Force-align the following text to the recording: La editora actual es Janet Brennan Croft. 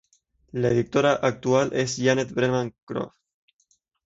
La 0.51 0.69
editora 0.71 1.13
actual 1.13 1.73
es 1.73 1.99
Janet 2.01 2.31
Brennan 2.33 2.73
Croft. 2.85 3.13